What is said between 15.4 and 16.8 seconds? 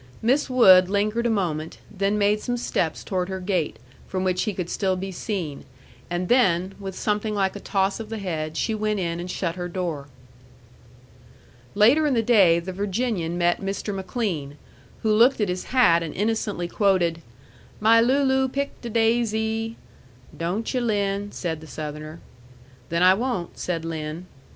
his hat and innocently